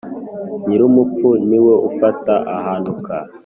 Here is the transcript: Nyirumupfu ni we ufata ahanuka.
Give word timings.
Nyirumupfu 0.65 1.27
ni 1.49 1.57
we 1.65 1.73
ufata 1.89 2.33
ahanuka. 2.57 3.15